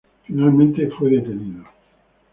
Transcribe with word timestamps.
Finalmente 0.23 0.89
fue 0.97 1.11
detenido. 1.11 1.65